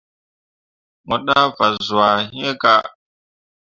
Mo 1.07 1.15
ɗah 1.25 1.45
fazwãhe 1.57 2.21
iŋ 2.47 2.53
kah. 2.61 2.83